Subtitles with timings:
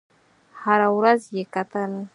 [0.61, 1.91] هره ورځ یې کتل.